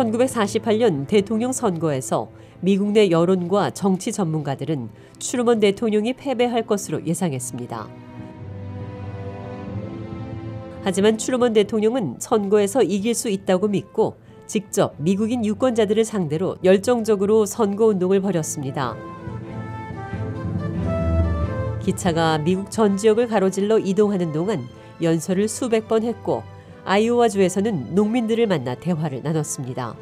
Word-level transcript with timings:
(1948년) 0.00 1.06
대통령 1.06 1.52
선거에서 1.52 2.30
미국 2.60 2.92
내 2.92 3.10
여론과 3.10 3.70
정치 3.70 4.12
전문가들은 4.12 4.88
트루먼 5.18 5.60
대통령이 5.60 6.14
패배할 6.14 6.66
것으로 6.66 7.04
예상했습니다. 7.06 7.88
하지만 10.82 11.16
트루먼 11.18 11.52
대통령은 11.52 12.16
선거에서 12.18 12.82
이길 12.82 13.14
수 13.14 13.28
있다고 13.28 13.68
믿고 13.68 14.16
직접 14.46 14.94
미국인 14.96 15.44
유권자들을 15.44 16.04
상대로 16.04 16.56
열정적으로 16.64 17.44
선거 17.44 17.86
운동을 17.86 18.20
벌였습니다. 18.20 18.96
기차가 21.82 22.38
미국 22.38 22.70
전 22.70 22.96
지역을 22.96 23.28
가로질러 23.28 23.78
이동하는 23.78 24.32
동안 24.32 24.66
연설을 25.02 25.48
수백 25.48 25.88
번 25.88 26.02
했고 26.02 26.42
아이오와주에서는 26.84 27.94
농민들을 27.94 28.46
만나 28.46 28.74
대화를 28.74 29.22
나눴습니다. 29.22 29.94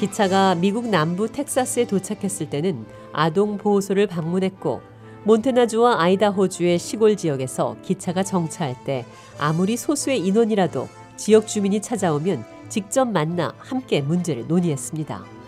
기차가 0.00 0.56
미국 0.56 0.88
남부 0.88 1.30
텍사스에 1.30 1.86
도착했을 1.86 2.50
때는 2.50 2.84
아동 3.12 3.56
보호소를 3.56 4.08
방문했고 4.08 4.80
몬테나주와 5.24 6.02
아이다호주의 6.02 6.78
시골 6.80 7.16
지역에서 7.16 7.76
기차가 7.82 8.24
정차할 8.24 8.74
때 8.84 9.04
아무리 9.38 9.76
소수의 9.76 10.18
인원이라도 10.26 10.88
지역 11.16 11.46
주민이 11.46 11.80
찾아오면 11.80 12.44
직접 12.68 13.04
만나 13.04 13.54
함께 13.58 14.00
문제를 14.00 14.48
논의했습니다. 14.48 15.41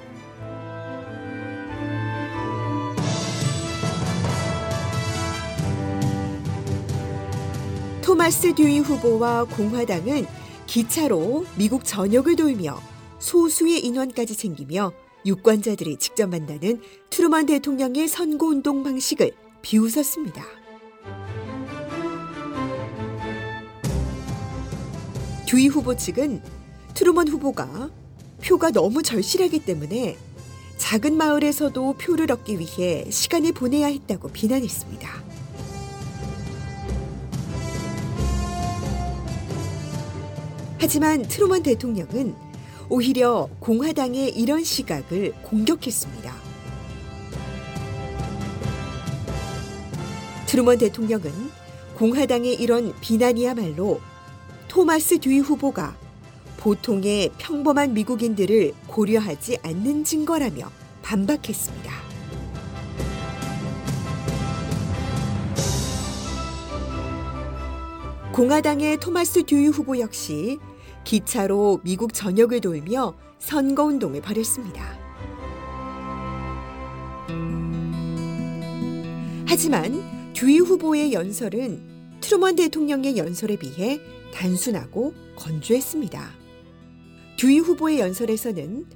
토마스 8.25 8.55
듀이 8.55 8.79
후보와 8.79 9.45
공화당은 9.45 10.25
기차로 10.67 11.45
미국 11.57 11.85
전역을 11.85 12.37
돌며 12.37 12.81
소수의 13.19 13.85
인원까지 13.85 14.35
챙기며 14.35 14.93
유권자들이 15.27 15.99
직접 15.99 16.31
만나는 16.31 16.81
트루먼 17.11 17.45
대통령의 17.45 18.09
선거운동 18.09 18.83
방식을 18.83 19.31
비웃었습니다. 19.61 20.43
듀이 25.47 25.69
후보 25.69 25.95
측은 25.95 26.41
트루먼 26.95 27.29
후보가 27.29 27.91
표가 28.43 28.71
너무 28.71 29.03
절실하기 29.03 29.67
때문에 29.67 30.17
작은 30.79 31.19
마을에서도 31.19 31.93
표를 31.99 32.33
얻기 32.33 32.59
위해 32.59 33.05
시간을 33.11 33.53
보내야 33.53 33.89
했다고 33.89 34.29
비난했습니다. 34.29 35.44
하지만 40.85 41.23
트루먼 41.23 41.63
대통령은 41.63 42.35
오히려 42.91 43.49
공화당의 43.59 44.37
이런 44.37 44.63
시각을 44.63 45.33
공격했습니다. 45.43 46.35
트루먼 50.47 50.77
대통령은 50.77 51.33
공화당의 51.97 52.61
이런 52.61 52.93
비난이야말로 53.01 53.99
토마스 54.69 55.21
듀이 55.21 55.39
후보가 55.39 55.97
보통의 56.59 57.31
평범한 57.39 57.95
미국인들을 57.95 58.75
고려하지 58.87 59.61
않는 59.63 60.05
증거라며 60.05 60.71
반박했습니다. 61.01 61.93
공화당의 68.35 68.99
토마스 68.99 69.45
듀이 69.45 69.69
후보 69.69 69.99
역시 69.99 70.59
기차로 71.05 71.81
미국 71.85 72.13
전역을 72.13 72.61
돌며 72.61 73.15
선거운동을 73.39 74.23
벌였습니다. 74.23 74.99
하지만 79.47 80.33
듀이 80.33 80.59
후보의 80.59 81.13
연설은 81.13 82.19
트루먼 82.21 82.57
대통령의 82.57 83.17
연설에 83.17 83.57
비해 83.57 84.01
단순하고 84.33 85.15
건조했습니다. 85.37 86.31
듀이 87.37 87.59
후보의 87.59 88.01
연설에서는 88.01 88.87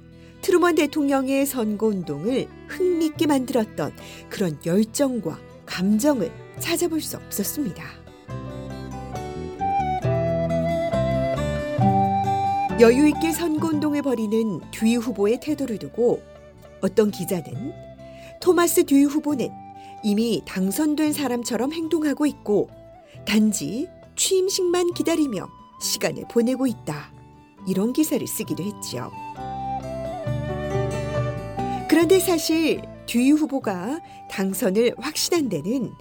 트루먼 0.41 0.75
대통령의 0.75 1.45
선거운동을 1.45 2.47
흥미있게 2.67 3.27
만들었던 3.27 3.93
그런 4.29 4.57
열정과 4.65 5.39
감정을 5.65 6.31
찾아볼 6.59 7.01
수 7.01 7.17
없었습니다. 7.17 8.08
여유 12.79 13.09
있게 13.09 13.33
선거운동을 13.33 14.01
벌이는 14.03 14.61
듀이 14.71 14.95
후보의 14.95 15.41
태도를 15.41 15.79
두고 15.79 16.21
어떤 16.79 17.11
기자는 17.11 17.73
토마스 18.39 18.85
듀이 18.85 19.03
후보는 19.03 19.49
이미 20.01 20.41
당선된 20.45 21.11
사람처럼 21.11 21.73
행동하고 21.73 22.25
있고 22.25 22.69
단지 23.25 23.89
취임식만 24.15 24.93
기다리며 24.93 25.49
시간을 25.81 26.23
보내고 26.31 26.67
있다. 26.67 27.11
이런 27.67 27.91
기사를 27.91 28.25
쓰기도 28.25 28.63
했지요. 28.63 29.11
그런데 31.89 32.17
사실 32.19 32.81
듀이 33.07 33.31
후보가 33.31 33.99
당선을 34.31 34.93
확신한 34.97 35.49
데는 35.49 35.91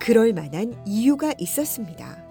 그럴 0.00 0.32
만한 0.32 0.74
이유가 0.84 1.32
있었습니다. 1.38 2.23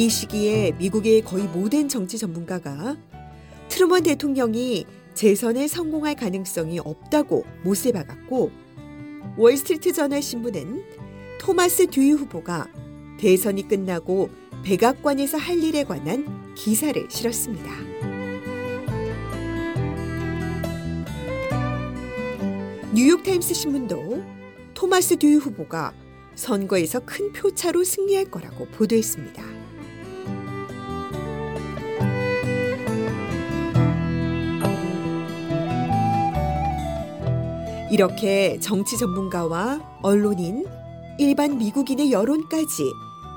이 0.00 0.08
시기에 0.08 0.72
미국의 0.78 1.20
거의 1.20 1.44
모든 1.44 1.86
정치 1.86 2.16
전문가가 2.16 2.96
트루먼 3.68 4.04
대통령이 4.04 4.86
재선에 5.12 5.68
성공할 5.68 6.14
가능성이 6.14 6.78
없다고 6.78 7.44
못을 7.64 7.92
박았고 7.92 8.50
월스트리트 9.36 9.92
저널 9.92 10.22
신문은 10.22 10.82
토마스 11.38 11.88
듀이 11.88 12.12
후보가 12.12 12.68
대선이 13.18 13.68
끝나고 13.68 14.30
백악관에서 14.64 15.36
할 15.36 15.62
일에 15.62 15.84
관한 15.84 16.54
기사를 16.54 17.06
실었습니다. 17.10 17.70
뉴욕타임스 22.94 23.52
신문도 23.52 24.24
토마스 24.72 25.18
듀이 25.18 25.34
후보가 25.34 25.92
선거에서 26.36 27.00
큰 27.00 27.34
표차로 27.34 27.84
승리할 27.84 28.30
거라고 28.30 28.64
보도했습니다. 28.68 29.59
이렇게 37.90 38.58
정치 38.60 38.96
전문가와 38.96 39.80
언론인, 40.02 40.64
일반 41.18 41.58
미국인의 41.58 42.12
여론까지 42.12 42.84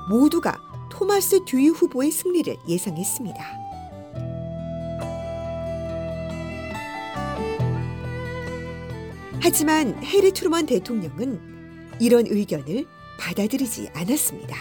모두가 0.08 0.60
토마스 0.90 1.44
듀이 1.44 1.68
후보의 1.70 2.12
승리를 2.12 2.56
예상했습니다. 2.68 3.64
하지만 9.40 10.02
해리 10.04 10.32
트루먼 10.32 10.66
대통령은 10.66 11.96
이런 12.00 12.26
의견을 12.26 12.86
받아들이지 13.18 13.90
않았습니다. 13.92 14.56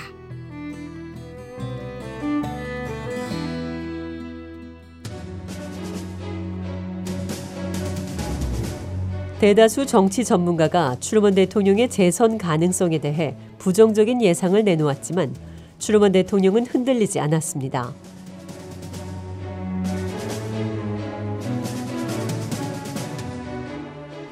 대다수 9.43 9.85
정치 9.85 10.23
전문가가 10.23 10.95
트루먼 11.01 11.35
대통령의 11.35 11.89
재선 11.89 12.37
가능성에 12.37 12.99
대해 12.99 13.35
부정적인 13.57 14.21
예상을 14.21 14.63
내놓았지만 14.63 15.35
트루먼 15.79 16.13
대통령은 16.13 16.65
흔들리지 16.65 17.19
않았습니다. 17.19 17.93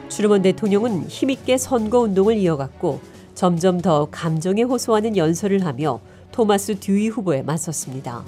트루먼 0.07 0.43
대통령은 0.43 1.09
힘있게 1.09 1.57
선거 1.57 1.99
운동을 1.99 2.37
이어갔고 2.37 3.01
점점 3.35 3.81
더 3.81 4.07
감정에 4.09 4.61
호소하는 4.61 5.17
연설을 5.17 5.65
하며 5.65 5.99
토마스 6.31 6.79
듀이 6.79 7.09
후보에 7.09 7.41
맞섰습니다. 7.41 8.23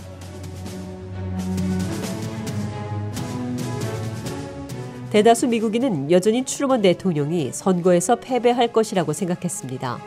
대다수 5.13 5.47
미국인은 5.47 6.09
여전히 6.09 6.43
트루먼 6.43 6.81
대통령이 6.81 7.51
선거에서 7.53 8.15
패배할 8.15 8.73
것이라고 8.73 9.13
생각했습니다. 9.13 9.99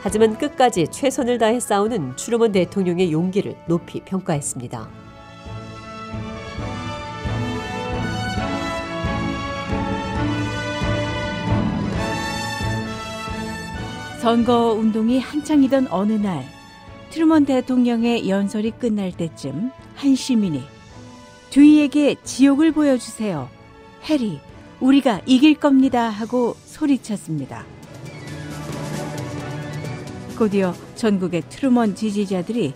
하지만 0.00 0.38
끝까지 0.38 0.88
최선을 0.88 1.36
다해 1.36 1.60
싸우는 1.60 2.16
트루먼 2.16 2.52
대통령의 2.52 3.12
용기를 3.12 3.54
높이 3.66 4.00
평가했습니다. 4.00 4.88
선거 14.22 14.72
운동이 14.72 15.20
한창이던 15.20 15.88
어느 15.90 16.14
날 16.14 16.46
트루먼 17.10 17.44
대통령의 17.44 18.30
연설이 18.30 18.70
끝날 18.70 19.12
때쯤 19.12 19.70
한 19.94 20.14
시민이 20.14 20.77
듀이에게 21.50 22.16
지옥을 22.24 22.72
보여주세요. 22.72 23.48
해리, 24.04 24.40
우리가 24.80 25.22
이길 25.26 25.54
겁니다. 25.54 26.08
하고 26.08 26.56
소리쳤습니다. 26.64 27.64
곧이어 30.38 30.74
전국의 30.94 31.42
트루먼 31.48 31.96
지지자들이 31.96 32.74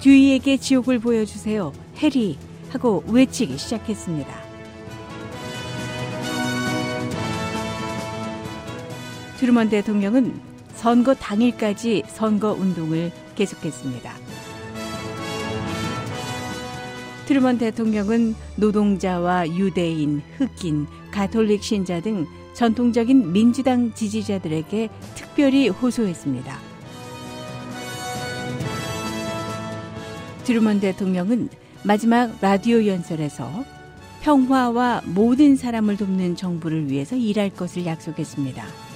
듀이에게 0.00 0.56
지옥을 0.56 0.98
보여주세요. 0.98 1.72
해리 1.98 2.36
하고 2.70 3.04
외치기 3.06 3.58
시작했습니다. 3.58 4.34
트루먼 9.38 9.68
대통령은 9.68 10.40
선거 10.74 11.14
당일까지 11.14 12.04
선거 12.08 12.52
운동을 12.52 13.12
계속했습니다. 13.36 14.39
트루먼 17.30 17.58
대통령은 17.58 18.34
노동자와 18.56 19.48
유대인, 19.50 20.20
흑인, 20.36 20.88
가톨릭 21.12 21.62
신자 21.62 22.00
등 22.00 22.26
전통적인 22.54 23.30
민주당 23.30 23.94
지지자들에게 23.94 24.88
특별히 25.14 25.68
호소했습니다. 25.68 26.58
트루먼 30.42 30.80
대통령은 30.80 31.50
마지막 31.84 32.36
라디오 32.40 32.84
연설에서 32.84 33.64
평화와 34.22 35.02
모든 35.04 35.54
사람을 35.54 35.98
돕는 35.98 36.34
정부를 36.34 36.90
위해서 36.90 37.14
일할 37.14 37.50
것을 37.50 37.86
약속했습니다. 37.86 38.89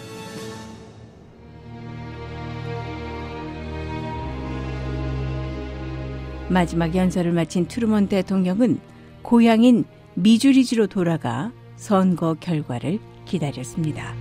마지막 6.48 6.94
연설을 6.94 7.32
마친 7.32 7.66
트루먼 7.66 8.08
대통령은 8.08 8.78
고향인 9.22 9.84
미주리지로 10.14 10.86
돌아가 10.86 11.52
선거 11.76 12.34
결과를 12.34 12.98
기다렸습니다. 13.24 14.14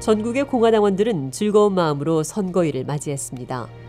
전국의 0.00 0.44
공화당원들은 0.46 1.30
즐거운 1.30 1.74
마음으로 1.74 2.22
선거일을 2.22 2.84
맞이했습니다. 2.84 3.79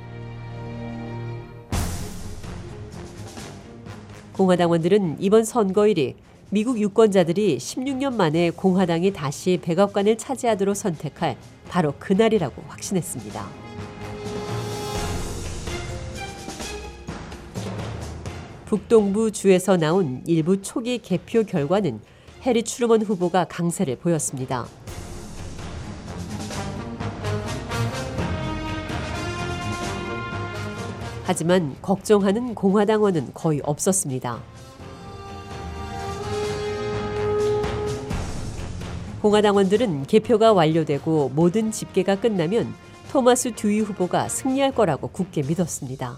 공화당원들은 4.42 5.18
이번 5.20 5.44
선거일이 5.46 6.16
미국 6.50 6.80
유권자들이 6.80 7.58
16년 7.58 8.16
만에 8.16 8.50
공화당이 8.50 9.14
다시 9.14 9.60
백악관을 9.62 10.18
차지하도록 10.18 10.76
선택할 10.76 11.38
바로 11.70 11.94
그날이라고 12.00 12.64
확신했습니다. 12.68 13.46
북동부 18.66 19.32
주에서 19.32 19.78
나온 19.78 20.24
일부 20.26 20.60
초기 20.64 20.98
개표 20.98 21.44
결과는 21.44 22.00
해리 22.42 22.64
추르먼 22.64 23.04
후보가 23.04 23.46
강세를 23.46 23.98
보였습니다. 23.98 24.66
하지만 31.24 31.76
걱정하는 31.82 32.56
공화당원은 32.56 33.34
거의 33.34 33.62
없었습니다. 33.64 34.42
공화당원들은 39.22 40.08
개표가 40.08 40.54
완료되고 40.54 41.32
모든 41.36 41.72
집계가 41.72 42.20
끝나면 42.20 42.74
토마스 43.12 43.54
듀이 43.54 43.82
후보가 43.82 44.30
승리할 44.30 44.74
거라고 44.74 45.08
굳게 45.10 45.44
믿었습니다. 45.44 46.18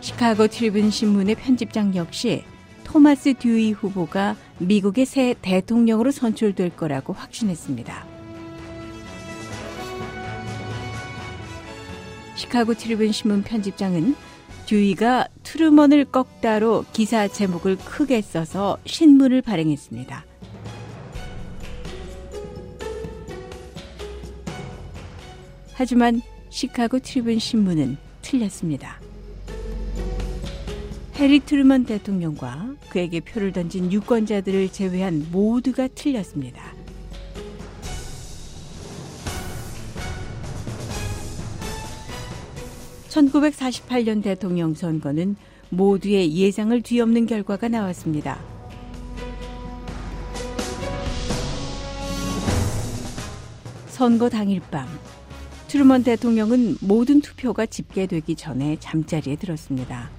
시카고 0.00 0.48
트리뷴 0.48 0.90
신문의 0.90 1.36
편집장 1.36 1.94
역시 1.94 2.44
토마스 2.92 3.32
듀이 3.38 3.72
후보가 3.72 4.36
미국의 4.58 5.06
새 5.06 5.34
대통령으로 5.40 6.10
선출될 6.10 6.76
거라고 6.76 7.14
확신했습니다. 7.14 8.06
시카고 12.34 12.74
트리뷴 12.74 13.10
신문 13.10 13.42
편집장은 13.42 14.14
듀이가 14.66 15.26
트루먼을 15.42 16.04
꺾다로 16.04 16.84
기사 16.92 17.28
제목을 17.28 17.78
크게 17.78 18.20
써서 18.20 18.76
신문을 18.84 19.40
발행했습니다. 19.40 20.26
하지만 25.72 26.20
시카고 26.50 26.98
트리뷴 26.98 27.38
신문은 27.38 27.96
틀렸습니다. 28.20 29.00
해리 31.22 31.38
트루먼 31.38 31.84
대통령과 31.84 32.74
그에게 32.88 33.20
표를 33.20 33.52
던진 33.52 33.92
유권자들을 33.92 34.72
제외한 34.72 35.24
모두가 35.30 35.86
틀렸습니다. 35.86 36.60
(1948년) 43.08 44.20
대통령 44.20 44.74
선거는 44.74 45.36
모두의 45.68 46.34
예상을 46.34 46.82
뒤엎는 46.82 47.26
결과가 47.26 47.68
나왔습니다. 47.68 48.40
선거 53.86 54.28
당일 54.28 54.60
밤 54.72 54.88
트루먼 55.68 56.02
대통령은 56.02 56.78
모든 56.80 57.20
투표가 57.20 57.66
집계되기 57.66 58.34
전에 58.34 58.76
잠자리에 58.80 59.36
들었습니다. 59.36 60.10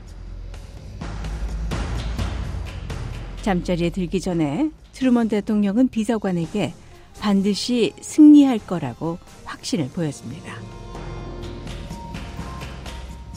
잠자리에 3.43 3.89
들기 3.89 4.21
전에 4.21 4.71
트루먼 4.93 5.27
대통령은 5.27 5.89
비서관에게 5.89 6.73
반드시 7.19 7.93
승리할 7.99 8.57
거라고 8.59 9.19
확신을 9.43 9.89
보였습니다. 9.89 10.55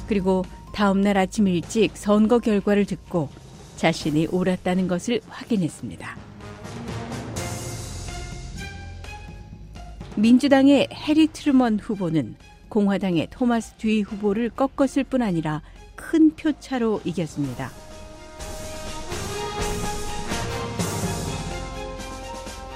그리고 0.07 0.45
다음날 0.73 1.19
아침 1.19 1.49
일찍 1.49 1.97
선거 1.97 2.39
결과를 2.39 2.85
듣고 2.85 3.29
자신이 3.75 4.29
옳았다는 4.29 4.87
것을 4.87 5.21
확인했습니다. 5.29 6.17
민주당의 10.15 10.89
해리 10.93 11.27
트루먼 11.27 11.81
후보는 11.81 12.37
공화당의 12.69 13.27
토마스 13.31 13.75
듀이 13.79 14.03
후보를 14.03 14.51
꺾었을 14.51 15.03
뿐 15.03 15.23
아니라 15.23 15.63
큰 15.97 16.31
표차로 16.37 17.01
이겼습니다. 17.05 17.71